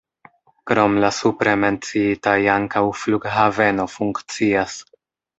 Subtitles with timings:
[0.69, 4.79] Krom la supre menciitaj ankaŭ flughaveno funkcias.